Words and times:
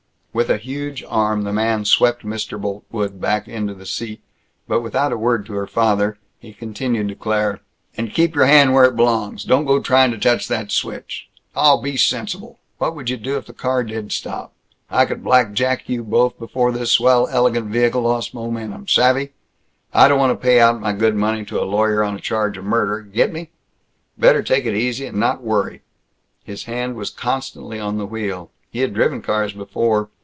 With 0.33 0.49
a 0.49 0.55
huge 0.55 1.03
arm 1.09 1.41
the 1.43 1.51
man 1.51 1.83
swept 1.83 2.23
Mr. 2.25 2.59
Boltwood 2.59 3.19
back 3.19 3.49
into 3.49 3.73
the 3.73 3.85
seat, 3.85 4.21
but 4.65 4.79
without 4.79 5.11
a 5.11 5.17
word 5.17 5.45
to 5.47 5.53
her 5.55 5.67
father, 5.67 6.17
he 6.39 6.53
continued 6.53 7.09
to 7.09 7.15
Claire: 7.15 7.59
"And 7.97 8.13
keep 8.13 8.33
your 8.33 8.45
hand 8.45 8.73
where 8.73 8.85
it 8.85 8.95
belongs. 8.95 9.43
Don't 9.43 9.65
go 9.65 9.81
trying 9.81 10.09
to 10.11 10.17
touch 10.17 10.47
that 10.47 10.71
switch. 10.71 11.27
Aw, 11.53 11.81
be 11.81 11.97
sensible! 11.97 12.59
What 12.77 12.95
would 12.95 13.09
you 13.09 13.17
do 13.17 13.35
if 13.35 13.45
the 13.45 13.51
car 13.51 13.83
did 13.83 14.13
stop? 14.13 14.53
I 14.89 15.05
could 15.05 15.21
blackjack 15.21 15.89
you 15.89 16.01
both 16.01 16.39
before 16.39 16.71
this 16.71 16.91
swell 16.91 17.27
elegant 17.27 17.69
vehickle 17.69 18.03
lost 18.03 18.33
momentum, 18.33 18.87
savvy? 18.87 19.33
I 19.93 20.07
don't 20.07 20.17
want 20.19 20.31
to 20.31 20.41
pay 20.41 20.61
out 20.61 20.79
my 20.79 20.93
good 20.93 21.15
money 21.17 21.43
to 21.43 21.61
a 21.61 21.65
lawyer 21.67 22.05
on 22.05 22.15
a 22.15 22.21
charge 22.21 22.57
of 22.57 22.63
murder. 22.63 23.01
Get 23.01 23.33
me? 23.33 23.49
Better 24.17 24.41
take 24.43 24.65
it 24.65 24.77
easy 24.77 25.05
and 25.07 25.19
not 25.19 25.43
worry." 25.43 25.81
His 26.45 26.63
hand 26.63 26.95
was 26.95 27.09
constantly 27.09 27.81
on 27.81 27.97
the 27.97 28.05
wheel. 28.05 28.49
He 28.71 28.79
had 28.79 28.93
driven 28.93 29.21
cars 29.21 29.51
before. 29.51 30.07